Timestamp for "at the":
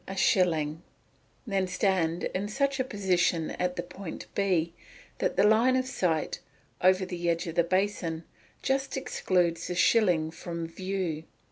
3.59-3.83